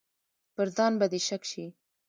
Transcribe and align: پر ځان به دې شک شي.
پر 0.55 0.67
ځان 0.75 0.93
به 0.99 1.05
دې 1.11 1.19
شک 1.27 1.41
شي. 1.51 1.65